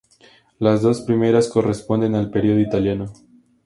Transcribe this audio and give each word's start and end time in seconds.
Las 0.57 0.81
dos 0.81 1.01
primeras 1.01 1.47
corresponden 1.47 2.15
al 2.15 2.31
periodo 2.31 2.59
italiano. 2.59 3.13